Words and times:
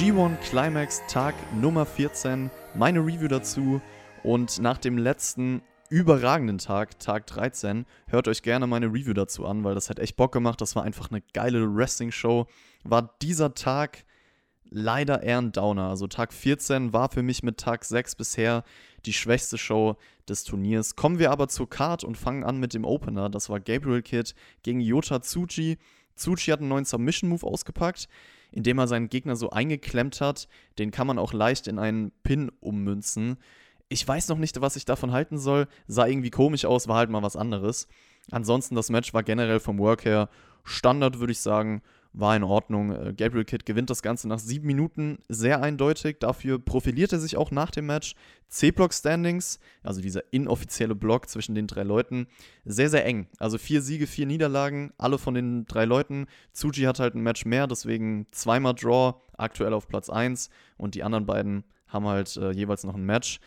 G1 0.00 0.36
Climax 0.36 1.02
Tag 1.08 1.34
Nummer 1.60 1.84
14, 1.84 2.50
meine 2.74 3.00
Review 3.00 3.28
dazu 3.28 3.82
und 4.22 4.58
nach 4.58 4.78
dem 4.78 4.96
letzten 4.96 5.60
überragenden 5.90 6.56
Tag, 6.56 6.98
Tag 6.98 7.26
13, 7.26 7.84
hört 8.06 8.26
euch 8.26 8.40
gerne 8.40 8.66
meine 8.66 8.86
Review 8.86 9.12
dazu 9.12 9.44
an, 9.44 9.62
weil 9.62 9.74
das 9.74 9.90
hat 9.90 9.98
echt 9.98 10.16
Bock 10.16 10.32
gemacht, 10.32 10.62
das 10.62 10.74
war 10.74 10.84
einfach 10.84 11.10
eine 11.10 11.20
geile 11.34 11.76
Wrestling-Show, 11.76 12.46
war 12.82 13.14
dieser 13.20 13.52
Tag 13.52 14.06
leider 14.70 15.22
eher 15.22 15.36
ein 15.36 15.52
Downer. 15.52 15.90
Also 15.90 16.06
Tag 16.06 16.32
14 16.32 16.94
war 16.94 17.10
für 17.10 17.22
mich 17.22 17.42
mit 17.42 17.58
Tag 17.58 17.84
6 17.84 18.14
bisher 18.14 18.64
die 19.04 19.12
schwächste 19.12 19.58
Show 19.58 19.98
des 20.26 20.44
Turniers. 20.44 20.96
Kommen 20.96 21.18
wir 21.18 21.30
aber 21.30 21.48
zur 21.48 21.68
Card 21.68 22.04
und 22.04 22.16
fangen 22.16 22.42
an 22.42 22.58
mit 22.58 22.72
dem 22.72 22.86
Opener. 22.86 23.28
Das 23.28 23.50
war 23.50 23.60
Gabriel 23.60 24.00
Kidd 24.00 24.32
gegen 24.62 24.80
Yota 24.80 25.20
Tsuchi. 25.20 25.76
Tsuchi 26.16 26.52
hat 26.52 26.60
einen 26.60 26.70
neuen 26.70 26.86
Submission-Move 26.86 27.46
ausgepackt, 27.46 28.08
indem 28.52 28.78
er 28.78 28.88
seinen 28.88 29.08
Gegner 29.08 29.36
so 29.36 29.50
eingeklemmt 29.50 30.20
hat. 30.20 30.48
Den 30.78 30.90
kann 30.90 31.06
man 31.06 31.18
auch 31.18 31.32
leicht 31.32 31.66
in 31.66 31.78
einen 31.78 32.12
Pin 32.22 32.50
ummünzen. 32.60 33.36
Ich 33.88 34.06
weiß 34.06 34.28
noch 34.28 34.38
nicht, 34.38 34.60
was 34.60 34.76
ich 34.76 34.84
davon 34.84 35.12
halten 35.12 35.38
soll. 35.38 35.66
Sah 35.86 36.06
irgendwie 36.06 36.30
komisch 36.30 36.64
aus, 36.64 36.88
war 36.88 36.96
halt 36.96 37.10
mal 37.10 37.22
was 37.22 37.36
anderes. 37.36 37.88
Ansonsten, 38.30 38.74
das 38.74 38.90
Match 38.90 39.12
war 39.14 39.22
generell 39.22 39.60
vom 39.60 39.78
Work 39.78 40.04
her 40.04 40.28
Standard, 40.64 41.18
würde 41.18 41.32
ich 41.32 41.40
sagen 41.40 41.82
war 42.12 42.36
in 42.36 42.42
Ordnung. 42.42 42.90
Äh, 42.90 43.14
Gabriel 43.14 43.44
Kidd 43.44 43.64
gewinnt 43.64 43.90
das 43.90 44.02
Ganze 44.02 44.28
nach 44.28 44.38
sieben 44.38 44.66
Minuten 44.66 45.18
sehr 45.28 45.62
eindeutig. 45.62 46.18
Dafür 46.20 46.58
profiliert 46.58 47.12
er 47.12 47.20
sich 47.20 47.36
auch 47.36 47.50
nach 47.50 47.70
dem 47.70 47.86
Match. 47.86 48.14
C-Block-Standings, 48.48 49.60
also 49.82 50.00
dieser 50.00 50.32
inoffizielle 50.32 50.96
Block 50.96 51.28
zwischen 51.28 51.54
den 51.54 51.68
drei 51.68 51.84
Leuten, 51.84 52.26
sehr, 52.64 52.90
sehr 52.90 53.04
eng. 53.06 53.28
Also 53.38 53.58
vier 53.58 53.80
Siege, 53.80 54.08
vier 54.08 54.26
Niederlagen, 54.26 54.92
alle 54.98 55.18
von 55.18 55.34
den 55.34 55.66
drei 55.66 55.84
Leuten. 55.84 56.26
Tsuji 56.52 56.84
hat 56.84 56.98
halt 56.98 57.14
ein 57.14 57.22
Match 57.22 57.44
mehr, 57.44 57.68
deswegen 57.68 58.26
zweimal 58.32 58.74
Draw, 58.74 59.14
aktuell 59.36 59.72
auf 59.72 59.86
Platz 59.86 60.10
1. 60.10 60.50
Und 60.76 60.96
die 60.96 61.04
anderen 61.04 61.26
beiden 61.26 61.64
haben 61.86 62.06
halt 62.06 62.36
äh, 62.36 62.50
jeweils 62.50 62.82
noch 62.82 62.94
ein 62.94 63.04
Match. 63.04 63.38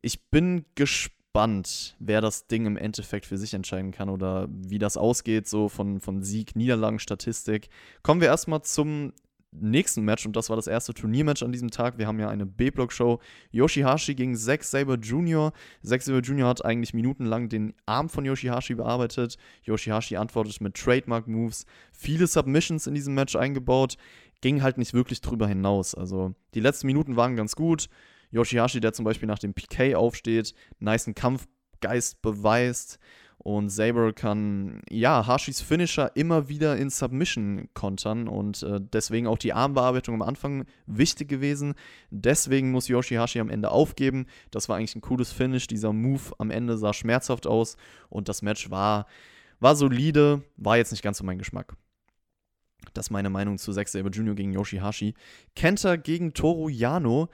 Ich 0.00 0.30
bin 0.30 0.64
gespannt 0.76 1.17
gespannt, 1.38 1.94
wer 2.00 2.20
das 2.20 2.46
Ding 2.46 2.66
im 2.66 2.76
Endeffekt 2.76 3.26
für 3.26 3.36
sich 3.36 3.54
entscheiden 3.54 3.92
kann 3.92 4.08
oder 4.08 4.48
wie 4.50 4.78
das 4.78 4.96
ausgeht, 4.96 5.46
so 5.46 5.68
von, 5.68 6.00
von 6.00 6.22
Sieg, 6.22 6.56
Niederlagen, 6.56 6.98
Statistik. 6.98 7.68
Kommen 8.02 8.20
wir 8.20 8.28
erstmal 8.28 8.62
zum 8.62 9.12
nächsten 9.52 10.02
Match 10.02 10.26
und 10.26 10.34
das 10.36 10.50
war 10.50 10.56
das 10.56 10.66
erste 10.66 10.94
Turniermatch 10.94 11.42
an 11.42 11.52
diesem 11.52 11.70
Tag. 11.70 11.96
Wir 11.96 12.06
haben 12.06 12.18
ja 12.18 12.28
eine 12.28 12.44
B-Block-Show. 12.44 13.20
Yoshihashi 13.52 14.14
gegen 14.14 14.34
Zack 14.36 14.64
Saber 14.64 14.96
Jr. 14.96 15.52
Zack 15.82 16.02
Saber 16.02 16.20
Jr. 16.20 16.48
hat 16.48 16.64
eigentlich 16.64 16.92
minutenlang 16.92 17.48
den 17.48 17.72
Arm 17.86 18.08
von 18.08 18.24
Yoshihashi 18.24 18.74
bearbeitet. 18.74 19.36
Yoshihashi 19.64 20.16
antwortet 20.16 20.60
mit 20.60 20.74
Trademark-Moves. 20.74 21.66
Viele 21.92 22.26
Submissions 22.26 22.86
in 22.86 22.94
diesem 22.94 23.14
Match 23.14 23.36
eingebaut. 23.36 23.96
Ging 24.40 24.62
halt 24.62 24.76
nicht 24.76 24.92
wirklich 24.92 25.20
drüber 25.20 25.46
hinaus. 25.46 25.94
Also 25.94 26.34
die 26.54 26.60
letzten 26.60 26.88
Minuten 26.88 27.16
waren 27.16 27.36
ganz 27.36 27.54
gut. 27.54 27.88
Yoshihashi, 28.30 28.80
der 28.80 28.92
zum 28.92 29.04
Beispiel 29.04 29.28
nach 29.28 29.38
dem 29.38 29.54
PK 29.54 29.94
aufsteht, 29.94 30.54
niceen 30.78 31.14
Kampfgeist 31.14 32.22
beweist. 32.22 32.98
Und 33.40 33.70
Saber 33.70 34.12
kann, 34.12 34.82
ja, 34.90 35.26
Hashis 35.26 35.60
Finisher 35.60 36.10
immer 36.16 36.48
wieder 36.48 36.76
in 36.76 36.90
Submission 36.90 37.68
kontern 37.72 38.26
und 38.26 38.64
äh, 38.64 38.80
deswegen 38.80 39.28
auch 39.28 39.38
die 39.38 39.52
Armbearbeitung 39.52 40.16
am 40.16 40.22
Anfang 40.22 40.66
wichtig 40.86 41.28
gewesen. 41.28 41.74
Deswegen 42.10 42.72
muss 42.72 42.88
Yoshihashi 42.88 43.38
am 43.38 43.48
Ende 43.48 43.70
aufgeben. 43.70 44.26
Das 44.50 44.68
war 44.68 44.76
eigentlich 44.76 44.96
ein 44.96 45.02
cooles 45.02 45.30
Finish. 45.30 45.68
Dieser 45.68 45.92
Move 45.92 46.32
am 46.38 46.50
Ende 46.50 46.76
sah 46.76 46.92
schmerzhaft 46.92 47.46
aus 47.46 47.76
und 48.08 48.28
das 48.28 48.42
Match 48.42 48.70
war, 48.70 49.06
war 49.60 49.76
solide, 49.76 50.42
war 50.56 50.76
jetzt 50.76 50.90
nicht 50.90 51.02
ganz 51.02 51.18
so 51.18 51.24
mein 51.24 51.38
Geschmack. 51.38 51.76
Das 52.92 53.06
ist 53.06 53.10
meine 53.10 53.30
Meinung 53.30 53.56
zu 53.58 53.72
Zack 53.72 53.88
Saber 53.88 54.10
Jr. 54.10 54.34
gegen 54.34 54.52
Yoshihashi. 54.52 55.14
Kenta 55.54 55.94
gegen 55.96 56.34
Toru 56.34 56.68
Yano 56.68 57.28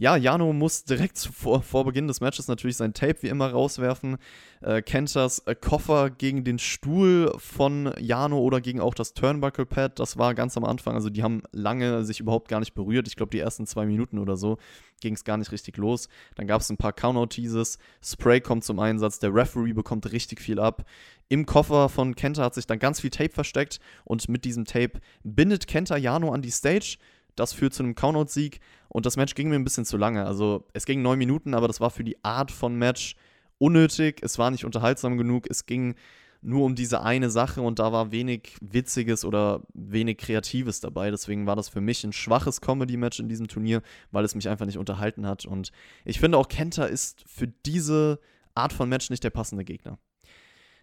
ja, 0.00 0.16
Jano 0.16 0.54
muss 0.54 0.84
direkt 0.84 1.18
vor, 1.18 1.60
vor 1.60 1.84
Beginn 1.84 2.08
des 2.08 2.22
Matches 2.22 2.48
natürlich 2.48 2.78
sein 2.78 2.94
Tape 2.94 3.16
wie 3.20 3.28
immer 3.28 3.50
rauswerfen. 3.50 4.16
Äh, 4.62 4.80
Kentas 4.80 5.40
äh, 5.40 5.54
Koffer 5.54 6.08
gegen 6.08 6.42
den 6.42 6.58
Stuhl 6.58 7.30
von 7.36 7.92
Jano 7.98 8.38
oder 8.38 8.62
gegen 8.62 8.80
auch 8.80 8.94
das 8.94 9.12
Turnbuckle 9.12 9.66
Pad, 9.66 9.98
das 9.98 10.16
war 10.16 10.34
ganz 10.34 10.56
am 10.56 10.64
Anfang. 10.64 10.94
Also 10.94 11.10
die 11.10 11.22
haben 11.22 11.42
lange 11.52 12.02
sich 12.02 12.18
überhaupt 12.18 12.48
gar 12.48 12.60
nicht 12.60 12.72
berührt. 12.72 13.08
Ich 13.08 13.16
glaube, 13.16 13.28
die 13.28 13.40
ersten 13.40 13.66
zwei 13.66 13.84
Minuten 13.84 14.18
oder 14.18 14.38
so 14.38 14.56
ging 15.02 15.12
es 15.12 15.24
gar 15.24 15.36
nicht 15.36 15.52
richtig 15.52 15.76
los. 15.76 16.08
Dann 16.34 16.46
gab 16.46 16.62
es 16.62 16.70
ein 16.70 16.78
paar 16.78 16.94
Count-Out-Teases. 16.94 17.76
Spray 18.02 18.40
kommt 18.40 18.64
zum 18.64 18.78
Einsatz. 18.78 19.18
Der 19.18 19.34
Referee 19.34 19.74
bekommt 19.74 20.10
richtig 20.12 20.40
viel 20.40 20.60
ab. 20.60 20.86
Im 21.28 21.44
Koffer 21.44 21.90
von 21.90 22.14
Kenta 22.14 22.42
hat 22.44 22.54
sich 22.54 22.66
dann 22.66 22.78
ganz 22.78 23.02
viel 23.02 23.10
Tape 23.10 23.34
versteckt 23.34 23.80
und 24.04 24.30
mit 24.30 24.46
diesem 24.46 24.64
Tape 24.64 24.98
bindet 25.24 25.66
Kenta 25.66 25.98
Jano 25.98 26.32
an 26.32 26.40
die 26.40 26.50
Stage 26.50 26.96
das 27.36 27.52
führt 27.52 27.74
zu 27.74 27.82
einem 27.82 27.94
Countout-Sieg 27.94 28.60
und 28.88 29.06
das 29.06 29.16
Match 29.16 29.34
ging 29.34 29.48
mir 29.48 29.56
ein 29.56 29.64
bisschen 29.64 29.84
zu 29.84 29.96
lange. 29.96 30.26
Also 30.26 30.66
es 30.72 30.86
ging 30.86 31.02
neun 31.02 31.18
Minuten, 31.18 31.54
aber 31.54 31.68
das 31.68 31.80
war 31.80 31.90
für 31.90 32.04
die 32.04 32.22
Art 32.24 32.50
von 32.50 32.76
Match 32.76 33.16
unnötig. 33.58 34.20
Es 34.22 34.38
war 34.38 34.50
nicht 34.50 34.64
unterhaltsam 34.64 35.16
genug. 35.16 35.46
Es 35.48 35.66
ging 35.66 35.94
nur 36.42 36.64
um 36.64 36.74
diese 36.74 37.02
eine 37.02 37.30
Sache 37.30 37.60
und 37.60 37.78
da 37.78 37.92
war 37.92 38.12
wenig 38.12 38.56
Witziges 38.60 39.24
oder 39.24 39.62
wenig 39.74 40.18
Kreatives 40.18 40.80
dabei. 40.80 41.10
Deswegen 41.10 41.46
war 41.46 41.56
das 41.56 41.68
für 41.68 41.80
mich 41.80 42.02
ein 42.04 42.12
schwaches 42.12 42.60
Comedy-Match 42.60 43.20
in 43.20 43.28
diesem 43.28 43.48
Turnier, 43.48 43.82
weil 44.10 44.24
es 44.24 44.34
mich 44.34 44.48
einfach 44.48 44.66
nicht 44.66 44.78
unterhalten 44.78 45.26
hat. 45.26 45.44
Und 45.44 45.70
ich 46.04 46.18
finde 46.18 46.38
auch 46.38 46.48
Kenta 46.48 46.84
ist 46.84 47.24
für 47.26 47.46
diese 47.46 48.20
Art 48.54 48.72
von 48.72 48.88
Match 48.88 49.10
nicht 49.10 49.22
der 49.22 49.30
passende 49.30 49.64
Gegner. 49.64 49.98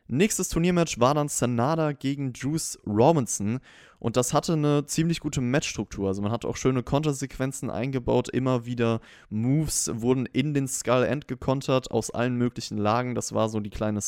Nächstes 0.09 0.49
Turniermatch 0.49 0.99
war 0.99 1.13
dann 1.13 1.27
Sanada 1.27 1.91
gegen 1.91 2.31
Juice 2.33 2.79
Robinson 2.85 3.59
und 3.99 4.15
das 4.15 4.33
hatte 4.33 4.53
eine 4.53 4.85
ziemlich 4.85 5.19
gute 5.19 5.41
Matchstruktur. 5.41 6.07
Also 6.07 6.21
man 6.21 6.31
hat 6.31 6.45
auch 6.45 6.55
schöne 6.55 6.81
Kontersequenzen 6.81 7.69
eingebaut, 7.69 8.29
immer 8.29 8.65
wieder 8.65 9.01
Moves 9.29 9.91
wurden 9.93 10.25
in 10.25 10.53
den 10.53 10.67
Skull 10.67 11.03
End 11.03 11.27
gekontert 11.27 11.91
aus 11.91 12.11
allen 12.11 12.37
möglichen 12.37 12.77
Lagen. 12.77 13.15
Das 13.15 13.33
war 13.33 13.49
so 13.49 13.59
die 13.59 13.69
kleine 13.69 13.99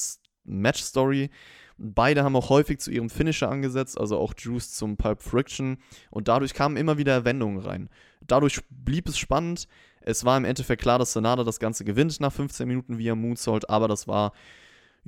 Match-Story. 0.45 1.29
Beide 1.77 2.23
haben 2.23 2.35
auch 2.35 2.49
häufig 2.49 2.79
zu 2.79 2.91
ihrem 2.91 3.09
Finisher 3.09 3.49
angesetzt, 3.49 3.99
also 3.99 4.17
auch 4.17 4.33
Juice 4.37 4.73
zum 4.73 4.97
Pulp 4.97 5.21
Friction. 5.21 5.77
Und 6.11 6.27
dadurch 6.27 6.53
kamen 6.53 6.77
immer 6.77 6.97
wieder 6.97 7.25
Wendungen 7.25 7.59
rein. 7.59 7.89
Dadurch 8.21 8.61
blieb 8.69 9.07
es 9.07 9.17
spannend. 9.17 9.67
Es 10.01 10.25
war 10.25 10.37
im 10.37 10.45
Endeffekt 10.45 10.81
klar, 10.81 10.99
dass 10.99 11.13
Sanada 11.13 11.43
das 11.43 11.59
Ganze 11.59 11.85
gewinnt 11.85 12.19
nach 12.19 12.33
15 12.33 12.67
Minuten 12.67 12.97
via 12.97 13.15
Moonsault, 13.15 13.69
aber 13.69 13.87
das 13.87 14.07
war 14.07 14.33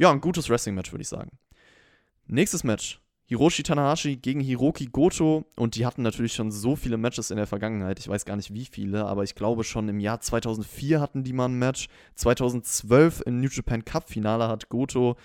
ja, 0.02 0.12
ein 0.12 0.20
gutes 0.20 0.50
Wrestling-Match, 0.50 0.92
würde 0.92 1.04
ich 1.04 1.10
sagen. 1.10 1.38
Nächstes 2.26 2.64
Match. 2.64 3.00
Hiroshi 3.28 3.62
Tanahashi 3.62 4.18
gegen 4.18 4.40
Hiroki 4.40 4.88
Goto 4.88 5.46
und 5.56 5.76
die 5.76 5.86
hatten 5.86 6.02
natürlich 6.02 6.34
schon 6.34 6.52
so 6.52 6.76
viele 6.76 6.98
Matches 6.98 7.30
in 7.30 7.38
der 7.38 7.46
Vergangenheit. 7.46 8.00
Ich 8.00 8.08
weiß 8.08 8.26
gar 8.26 8.36
nicht 8.36 8.52
wie 8.52 8.66
viele, 8.66 9.06
aber 9.06 9.24
ich 9.24 9.36
glaube 9.36 9.64
schon 9.64 9.88
im 9.90 10.00
Jahr 10.00 10.20
2004 10.20 11.00
hatten 11.00 11.24
die 11.24 11.34
mal 11.34 11.46
ein 11.46 11.60
Match. 11.60 11.88
2012 12.16 13.22
im 13.28 13.42
New 13.42 13.48
Japan 13.48 13.86
Cup 13.86 14.10
Finale 14.10 14.48
hat 14.48 14.70
Goto 14.70 15.18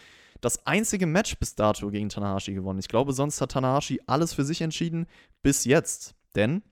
das 0.42 0.66
einzige 0.66 1.06
Match 1.06 1.38
bis 1.38 1.54
dato 1.54 1.91
gegen 1.91 2.10
Tanahashi 2.10 2.53
gewonnen. 2.53 2.78
Ich 2.78 2.88
glaube, 2.88 3.15
sonst 3.15 3.41
hat 3.41 3.53
Tanahashi 3.53 4.03
alles 4.06 4.34
für 4.34 4.44
sich 4.44 4.60
entschieden 4.60 5.06
bis 5.42 5.65
jetzt. 5.65 6.15
Denn 6.34 6.62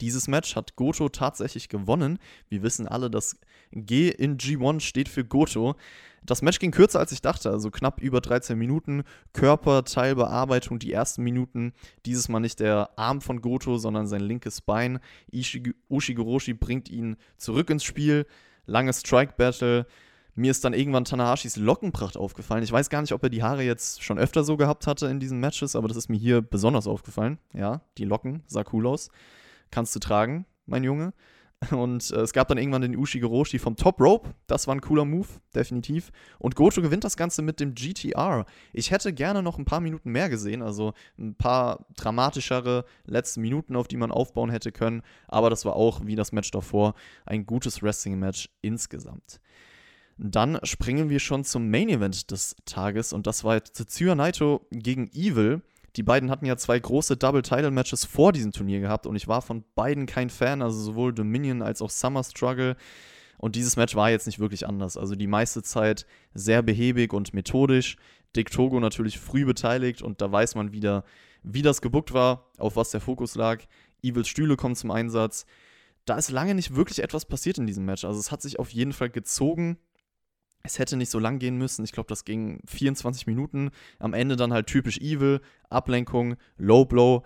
dieses 0.00 0.28
Match 0.28 0.56
hat 0.56 0.76
Goto 0.76 1.08
tatsächlich 1.08 1.68
gewonnen. 1.68 2.18
Wir 2.48 2.62
wissen 2.62 2.88
alle, 2.88 3.10
dass 3.10 3.36
G 3.72 4.08
in 4.08 4.38
G1 4.38 4.80
steht 4.80 5.08
für 5.08 5.24
Goto. 5.24 5.76
Das 6.22 6.42
Match 6.42 6.58
ging 6.58 6.70
kürzer, 6.70 6.98
als 6.98 7.12
ich 7.12 7.22
dachte, 7.22 7.50
also 7.50 7.70
knapp 7.70 8.00
über 8.00 8.20
13 8.20 8.58
Minuten. 8.58 9.04
Körperteilbearbeitung 9.32 10.78
die 10.78 10.92
ersten 10.92 11.22
Minuten. 11.22 11.72
Dieses 12.04 12.28
Mal 12.28 12.40
nicht 12.40 12.60
der 12.60 12.90
Arm 12.96 13.20
von 13.20 13.40
Goto, 13.40 13.78
sondern 13.78 14.06
sein 14.06 14.20
linkes 14.20 14.60
Bein. 14.60 15.00
Ushigoroshi 15.88 16.54
bringt 16.54 16.90
ihn 16.90 17.16
zurück 17.36 17.70
ins 17.70 17.84
Spiel. 17.84 18.26
Langes 18.66 19.00
Strike-Battle. 19.00 19.86
Mir 20.34 20.50
ist 20.50 20.64
dann 20.64 20.74
irgendwann 20.74 21.04
Tanahashis 21.04 21.56
Lockenpracht 21.56 22.16
aufgefallen. 22.16 22.62
Ich 22.62 22.72
weiß 22.72 22.88
gar 22.88 23.00
nicht, 23.00 23.12
ob 23.12 23.22
er 23.22 23.30
die 23.30 23.42
Haare 23.42 23.62
jetzt 23.62 24.02
schon 24.02 24.18
öfter 24.18 24.44
so 24.44 24.56
gehabt 24.56 24.86
hatte 24.86 25.06
in 25.08 25.20
diesen 25.20 25.40
Matches, 25.40 25.74
aber 25.74 25.88
das 25.88 25.96
ist 25.96 26.08
mir 26.08 26.18
hier 26.18 26.40
besonders 26.40 26.86
aufgefallen. 26.86 27.38
Ja, 27.52 27.82
die 27.98 28.04
Locken, 28.04 28.42
sah 28.46 28.64
cool 28.72 28.86
aus 28.86 29.10
kannst 29.70 29.94
du 29.94 29.98
tragen, 29.98 30.46
mein 30.66 30.84
Junge. 30.84 31.12
Und 31.70 32.10
äh, 32.10 32.20
es 32.20 32.32
gab 32.32 32.48
dann 32.48 32.58
irgendwann 32.58 32.82
den 32.82 32.96
Ushi 32.96 33.20
Goroshi 33.20 33.58
vom 33.58 33.76
Top 33.76 34.00
Rope. 34.00 34.30
Das 34.46 34.66
war 34.66 34.74
ein 34.74 34.80
cooler 34.80 35.04
Move, 35.04 35.28
definitiv. 35.54 36.10
Und 36.38 36.56
Goto 36.56 36.80
gewinnt 36.80 37.04
das 37.04 37.16
Ganze 37.16 37.42
mit 37.42 37.60
dem 37.60 37.74
GTR. 37.74 38.46
Ich 38.72 38.90
hätte 38.90 39.12
gerne 39.12 39.42
noch 39.42 39.58
ein 39.58 39.66
paar 39.66 39.80
Minuten 39.80 40.10
mehr 40.10 40.30
gesehen, 40.30 40.62
also 40.62 40.94
ein 41.18 41.34
paar 41.34 41.86
dramatischere 41.96 42.84
letzte 43.04 43.40
Minuten, 43.40 43.76
auf 43.76 43.88
die 43.88 43.98
man 43.98 44.10
aufbauen 44.10 44.50
hätte 44.50 44.72
können. 44.72 45.02
Aber 45.28 45.50
das 45.50 45.64
war 45.64 45.76
auch, 45.76 46.06
wie 46.06 46.16
das 46.16 46.32
Match 46.32 46.50
davor, 46.50 46.94
ein 47.26 47.44
gutes 47.44 47.82
Wrestling-Match 47.82 48.48
insgesamt. 48.62 49.40
Dann 50.16 50.58
springen 50.64 51.08
wir 51.08 51.18
schon 51.18 51.44
zum 51.44 51.70
Main 51.70 51.88
Event 51.88 52.30
des 52.30 52.54
Tages 52.66 53.12
und 53.12 53.26
das 53.26 53.44
war 53.44 53.62
Tetsuya 53.62 54.14
Naito 54.14 54.66
gegen 54.70 55.08
Evil. 55.12 55.62
Die 55.96 56.02
beiden 56.02 56.30
hatten 56.30 56.46
ja 56.46 56.56
zwei 56.56 56.78
große 56.78 57.16
Double-Title-Matches 57.16 58.04
vor 58.04 58.32
diesem 58.32 58.52
Turnier 58.52 58.80
gehabt 58.80 59.06
und 59.06 59.16
ich 59.16 59.28
war 59.28 59.42
von 59.42 59.64
beiden 59.74 60.06
kein 60.06 60.30
Fan, 60.30 60.62
also 60.62 60.78
sowohl 60.78 61.12
Dominion 61.12 61.62
als 61.62 61.82
auch 61.82 61.90
Summer 61.90 62.22
Struggle. 62.22 62.76
Und 63.38 63.56
dieses 63.56 63.76
Match 63.76 63.94
war 63.96 64.10
jetzt 64.10 64.26
nicht 64.26 64.38
wirklich 64.38 64.66
anders. 64.66 64.96
Also 64.96 65.14
die 65.14 65.26
meiste 65.26 65.62
Zeit 65.62 66.06
sehr 66.34 66.62
behäbig 66.62 67.12
und 67.12 67.32
methodisch. 67.32 67.96
Dick 68.36 68.50
Togo 68.50 68.78
natürlich 68.78 69.18
früh 69.18 69.44
beteiligt 69.44 70.02
und 70.02 70.20
da 70.20 70.30
weiß 70.30 70.54
man 70.54 70.72
wieder, 70.72 71.04
wie 71.42 71.62
das 71.62 71.80
gebuckt 71.80 72.12
war, 72.12 72.50
auf 72.58 72.76
was 72.76 72.90
der 72.90 73.00
Fokus 73.00 73.34
lag. 73.34 73.62
Evils 74.02 74.28
Stühle 74.28 74.56
kommen 74.56 74.76
zum 74.76 74.90
Einsatz. 74.90 75.46
Da 76.04 76.16
ist 76.16 76.30
lange 76.30 76.54
nicht 76.54 76.76
wirklich 76.76 77.02
etwas 77.02 77.24
passiert 77.24 77.58
in 77.58 77.66
diesem 77.66 77.84
Match. 77.84 78.04
Also 78.04 78.20
es 78.20 78.30
hat 78.30 78.42
sich 78.42 78.58
auf 78.58 78.70
jeden 78.70 78.92
Fall 78.92 79.10
gezogen. 79.10 79.78
Es 80.62 80.78
hätte 80.78 80.96
nicht 80.96 81.10
so 81.10 81.18
lang 81.18 81.38
gehen 81.38 81.56
müssen. 81.56 81.84
Ich 81.84 81.92
glaube, 81.92 82.08
das 82.08 82.24
ging 82.24 82.60
24 82.66 83.26
Minuten. 83.26 83.70
Am 83.98 84.12
Ende 84.12 84.36
dann 84.36 84.52
halt 84.52 84.66
typisch 84.66 84.98
Evil, 84.98 85.40
Ablenkung, 85.70 86.36
Low 86.58 86.84
Blow. 86.84 87.22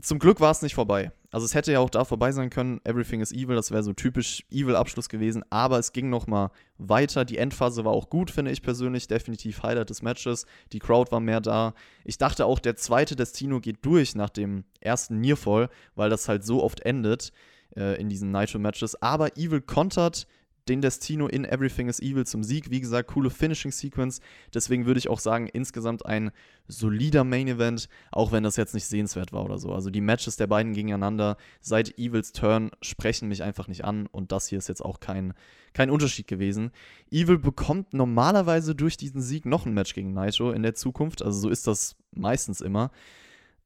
Zum 0.00 0.18
Glück 0.18 0.40
war 0.40 0.50
es 0.50 0.62
nicht 0.62 0.74
vorbei. 0.74 1.12
Also 1.32 1.46
es 1.46 1.54
hätte 1.54 1.70
ja 1.72 1.78
auch 1.78 1.90
da 1.90 2.04
vorbei 2.04 2.32
sein 2.32 2.50
können, 2.50 2.80
Everything 2.84 3.20
is 3.20 3.30
Evil, 3.30 3.54
das 3.54 3.70
wäre 3.70 3.84
so 3.84 3.92
typisch 3.92 4.44
Evil-Abschluss 4.50 5.08
gewesen, 5.08 5.44
aber 5.50 5.78
es 5.78 5.92
ging 5.92 6.10
nochmal 6.10 6.50
weiter. 6.76 7.24
Die 7.24 7.38
Endphase 7.38 7.84
war 7.84 7.92
auch 7.92 8.10
gut, 8.10 8.32
finde 8.32 8.50
ich 8.50 8.62
persönlich, 8.62 9.06
definitiv 9.06 9.62
Highlight 9.62 9.90
des 9.90 10.02
Matches. 10.02 10.46
Die 10.72 10.80
Crowd 10.80 11.12
war 11.12 11.20
mehr 11.20 11.40
da. 11.40 11.74
Ich 12.04 12.18
dachte 12.18 12.46
auch, 12.46 12.58
der 12.58 12.74
zweite 12.74 13.14
Destino 13.14 13.60
geht 13.60 13.84
durch 13.84 14.16
nach 14.16 14.30
dem 14.30 14.64
ersten 14.80 15.20
Nearfall, 15.20 15.68
weil 15.94 16.10
das 16.10 16.28
halt 16.28 16.44
so 16.44 16.64
oft 16.64 16.80
endet 16.80 17.32
äh, 17.76 18.00
in 18.00 18.08
diesen 18.08 18.32
Nitro-Matches. 18.32 19.00
Aber 19.00 19.36
Evil 19.36 19.60
kontert, 19.60 20.26
den 20.68 20.80
Destino 20.80 21.26
in 21.26 21.44
Everything 21.44 21.88
is 21.88 22.00
Evil 22.00 22.26
zum 22.26 22.42
Sieg. 22.42 22.70
Wie 22.70 22.80
gesagt, 22.80 23.08
coole 23.08 23.30
Finishing-Sequence. 23.30 24.20
Deswegen 24.54 24.86
würde 24.86 24.98
ich 24.98 25.08
auch 25.08 25.18
sagen, 25.18 25.48
insgesamt 25.48 26.06
ein 26.06 26.30
solider 26.68 27.24
Main-Event, 27.24 27.88
auch 28.12 28.32
wenn 28.32 28.42
das 28.42 28.56
jetzt 28.56 28.74
nicht 28.74 28.86
sehenswert 28.86 29.32
war 29.32 29.44
oder 29.44 29.58
so. 29.58 29.72
Also 29.72 29.90
die 29.90 30.00
Matches 30.00 30.36
der 30.36 30.46
beiden 30.46 30.72
gegeneinander 30.72 31.36
seit 31.60 31.98
Evils 31.98 32.32
Turn 32.32 32.70
sprechen 32.82 33.28
mich 33.28 33.42
einfach 33.42 33.68
nicht 33.68 33.84
an 33.84 34.06
und 34.06 34.32
das 34.32 34.48
hier 34.48 34.58
ist 34.58 34.68
jetzt 34.68 34.84
auch 34.84 35.00
kein, 35.00 35.34
kein 35.72 35.90
Unterschied 35.90 36.26
gewesen. 36.26 36.70
Evil 37.10 37.38
bekommt 37.38 37.92
normalerweise 37.94 38.74
durch 38.74 38.96
diesen 38.96 39.20
Sieg 39.20 39.46
noch 39.46 39.66
ein 39.66 39.74
Match 39.74 39.94
gegen 39.94 40.12
Naito 40.12 40.52
in 40.52 40.62
der 40.62 40.74
Zukunft. 40.74 41.22
Also 41.22 41.40
so 41.40 41.48
ist 41.48 41.66
das 41.66 41.96
meistens 42.12 42.60
immer. 42.60 42.90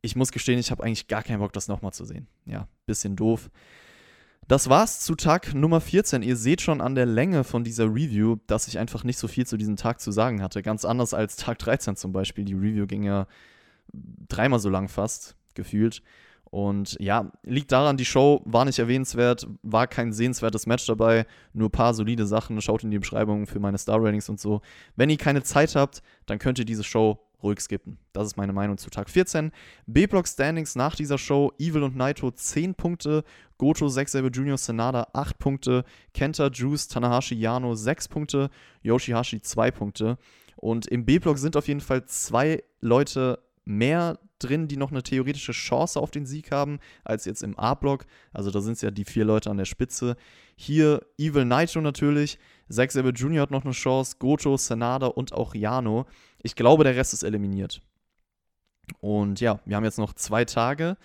Ich 0.03 0.17
muss 0.17 0.33
gestehen, 0.33 0.59
ich 0.59 0.71
habe 0.71 0.85
eigentlich 0.85 1.09
gar 1.09 1.23
keinen 1.23 1.39
Bock, 1.41 1.53
das 1.53 1.69
nochmal 1.69 1.93
zu 1.93 2.05
sehen. 2.05 2.27
Ja, 2.45 2.69
bisschen 2.87 3.17
doof. 3.17 3.51
Das 4.47 4.69
war's 4.69 5.01
zu 5.01 5.15
Tag 5.15 5.55
Nummer 5.55 5.81
14. 5.81 6.23
Ihr 6.23 6.37
seht 6.37 6.61
schon 6.61 6.83
an 6.83 6.95
der 6.95 7.07
Länge 7.07 7.45
von 7.45 7.65
dieser 7.65 7.87
Review, 7.87 8.37
dass 8.47 8.69
ich 8.69 8.79
einfach 8.79 9.03
nicht 9.03 9.17
so 9.17 9.27
viel 9.27 9.47
zu 9.47 9.57
diesem 9.57 9.77
Tag 9.77 10.01
zu 10.01 10.13
sagen 10.13 10.43
hatte. 10.43 10.63
Ganz 10.63 10.85
anders 10.85 11.15
als 11.15 11.37
Tag 11.37 11.59
13 11.61 11.97
zum 11.97 12.13
Beispiel. 12.13 12.45
Die 12.45 12.53
Review 12.53 12.87
ging 12.87 13.05
ja 13.05 13.27
dreimal 14.29 14.59
so 14.59 14.69
lang 14.69 14.89
fast, 14.89 15.35
gefühlt. 15.55 16.03
Und 16.45 16.97
ja, 17.01 17.33
liegt 17.43 17.73
daran, 17.73 17.97
die 17.97 18.05
Show 18.05 18.43
war 18.45 18.67
nicht 18.67 18.79
erwähnenswert, 18.79 19.49
war 19.63 19.87
kein 19.87 20.13
sehenswertes 20.13 20.67
Match 20.67 20.87
dabei, 20.87 21.27
nur 21.55 21.69
ein 21.69 21.73
paar 21.73 21.95
solide 21.95 22.27
Sachen. 22.27 22.61
Schaut 22.61 22.85
in 22.85 22.91
die 22.91 22.99
Beschreibung 22.99 23.47
für 23.47 23.61
meine 23.61 23.79
Star-Ratings 23.79 24.29
und 24.29 24.39
so. 24.39 24.61
Wenn 24.95 25.09
ihr 25.09 25.17
keine 25.17 25.43
Zeit 25.43 25.75
habt, 25.75 26.03
dann 26.27 26.39
könnt 26.39 26.59
ihr 26.59 26.67
diese 26.67 26.85
Show 26.85 27.19
ruhig 27.45 27.61
skippen. 27.61 27.99
Das 28.13 28.27
ist 28.27 28.37
meine 28.37 28.53
Meinung 28.53 28.79
zu 28.79 28.91
Tag 28.91 29.09
14. 29.09 29.53
B-Block 29.87 30.27
Standings 30.27 30.75
nach 30.75 30.97
dieser 30.97 31.19
Show: 31.19 31.53
Evil 31.59 31.85
und 31.85 31.97
Naito 31.97 32.31
10 32.31 32.75
Punkte, 32.75 33.23
Goto, 33.59 33.89
Sabre 33.89 34.29
Jr., 34.29 34.59
Senada 34.59 35.07
8 35.13 35.39
Punkte, 35.39 35.85
Kenta, 36.13 36.49
Juice, 36.49 36.89
Tanahashi, 36.89 37.37
Yano 37.37 37.75
6 37.75 38.09
Punkte, 38.09 38.51
Yoshihashi 38.83 39.41
2 39.41 39.71
Punkte. 39.71 40.19
Und 40.57 40.87
im 40.87 41.05
B-Block 41.05 41.39
sind 41.39 41.57
auf 41.57 41.69
jeden 41.69 41.81
Fall 41.81 42.05
zwei 42.07 42.65
Leute 42.81 43.39
mehr 43.65 44.19
drin, 44.39 44.69
die 44.69 44.77
noch 44.77 44.91
eine 44.91 45.03
theoretische 45.03 45.53
Chance 45.53 46.01
auf 46.01 46.11
den 46.11 46.27
Sieg 46.27 46.51
haben, 46.51 46.79
als 47.05 47.25
jetzt 47.25 47.43
im 47.43 47.59
A-Block. 47.59 48.07
Also 48.33 48.51
da 48.51 48.61
sind 48.61 48.75
es 48.75 48.83
ja 48.83 48.91
die 48.91 49.05
vier 49.05 49.25
Leute 49.25 49.51
an 49.51 49.57
der 49.57 49.65
Spitze. 49.65 50.17
Hier 50.57 51.03
Evil 51.19 51.45
Naito 51.45 51.81
natürlich, 51.81 52.39
Zack 52.69 52.93
Sabre 52.93 53.11
Jr. 53.11 53.43
hat 53.43 53.51
noch 53.51 53.65
eine 53.65 53.73
Chance, 53.73 54.17
Goto, 54.19 54.57
Senada 54.57 55.07
und 55.07 55.33
auch 55.33 55.55
Yano. 55.55 56.07
Ich 56.43 56.55
glaube, 56.57 56.85
der 56.85 56.97
Rest 56.97 57.13
ist 57.13 57.23
eliminiert. 57.23 57.83
Und 59.01 59.41
ja, 59.41 59.61
wir 59.65 59.77
haben 59.77 59.85
jetzt 59.85 59.99
noch 59.99 60.13
zwei 60.15 60.45
Tage. 60.45 60.97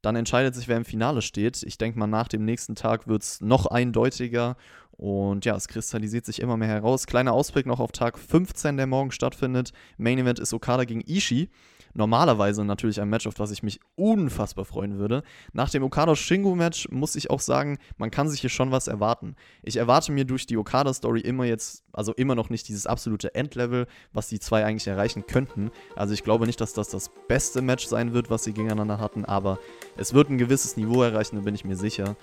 Dann 0.00 0.16
entscheidet 0.16 0.56
sich, 0.56 0.66
wer 0.66 0.76
im 0.76 0.84
Finale 0.84 1.22
steht. 1.22 1.62
Ich 1.62 1.78
denke 1.78 1.98
mal, 1.98 2.08
nach 2.08 2.26
dem 2.26 2.44
nächsten 2.44 2.74
Tag 2.74 3.06
wird 3.06 3.22
es 3.22 3.40
noch 3.40 3.66
eindeutiger. 3.66 4.56
Und 4.90 5.44
ja, 5.44 5.54
es 5.54 5.68
kristallisiert 5.68 6.26
sich 6.26 6.40
immer 6.40 6.56
mehr 6.56 6.68
heraus. 6.68 7.06
Kleiner 7.06 7.32
Ausblick 7.32 7.66
noch 7.66 7.78
auf 7.78 7.92
Tag 7.92 8.18
15, 8.18 8.76
der 8.76 8.88
morgen 8.88 9.12
stattfindet. 9.12 9.72
Main 9.98 10.18
Event 10.18 10.40
ist 10.40 10.52
Okada 10.52 10.84
gegen 10.84 11.02
Ishii 11.06 11.48
normalerweise 11.94 12.64
natürlich 12.64 13.00
ein 13.00 13.08
Match, 13.08 13.26
auf 13.26 13.34
das 13.34 13.50
ich 13.50 13.62
mich 13.62 13.80
unfassbar 13.96 14.64
freuen 14.64 14.98
würde. 14.98 15.22
Nach 15.52 15.70
dem 15.70 15.82
Okada-Shingo-Match 15.82 16.88
muss 16.90 17.16
ich 17.16 17.30
auch 17.30 17.40
sagen, 17.40 17.78
man 17.96 18.10
kann 18.10 18.28
sich 18.28 18.40
hier 18.40 18.50
schon 18.50 18.70
was 18.70 18.88
erwarten. 18.88 19.36
Ich 19.62 19.76
erwarte 19.76 20.12
mir 20.12 20.24
durch 20.24 20.46
die 20.46 20.56
Okada-Story 20.56 21.20
immer 21.20 21.44
jetzt, 21.44 21.84
also 21.92 22.12
immer 22.14 22.34
noch 22.34 22.50
nicht 22.50 22.68
dieses 22.68 22.86
absolute 22.86 23.34
Endlevel, 23.34 23.86
was 24.12 24.28
die 24.28 24.40
zwei 24.40 24.64
eigentlich 24.64 24.86
erreichen 24.86 25.26
könnten. 25.26 25.70
Also 25.96 26.14
ich 26.14 26.24
glaube 26.24 26.46
nicht, 26.46 26.60
dass 26.60 26.72
das 26.72 26.88
das 26.88 27.10
beste 27.28 27.62
Match 27.62 27.86
sein 27.86 28.12
wird, 28.12 28.30
was 28.30 28.44
sie 28.44 28.52
gegeneinander 28.52 28.98
hatten, 28.98 29.24
aber 29.24 29.58
es 29.96 30.14
wird 30.14 30.30
ein 30.30 30.38
gewisses 30.38 30.76
Niveau 30.76 31.02
erreichen, 31.02 31.36
da 31.36 31.42
bin 31.42 31.54
ich 31.54 31.64
mir 31.64 31.76
sicher. 31.76 32.16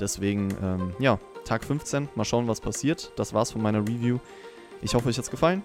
Deswegen, 0.00 0.48
ähm, 0.62 0.92
ja, 0.98 1.18
Tag 1.44 1.64
15, 1.64 2.08
mal 2.14 2.24
schauen, 2.24 2.48
was 2.48 2.60
passiert. 2.60 3.12
Das 3.16 3.32
war's 3.32 3.52
von 3.52 3.62
meiner 3.62 3.80
Review. 3.80 4.18
Ich 4.82 4.94
hoffe, 4.94 5.08
euch 5.08 5.18
hat's 5.18 5.30
gefallen. 5.30 5.62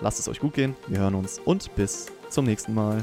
Lasst 0.00 0.18
es 0.18 0.28
euch 0.28 0.40
gut 0.40 0.54
gehen. 0.54 0.76
Wir 0.86 0.98
hören 0.98 1.14
uns 1.14 1.38
und 1.44 1.74
bis 1.74 2.06
zum 2.28 2.44
nächsten 2.44 2.74
Mal. 2.74 3.02